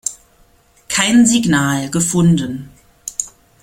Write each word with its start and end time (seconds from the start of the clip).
Kein 0.89 1.27
Signal 1.27 1.91
gefunden. 1.91 2.71